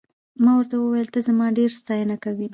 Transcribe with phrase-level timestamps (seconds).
[0.43, 2.47] ما ورته وویل ته زما ډېره ستاینه کوې.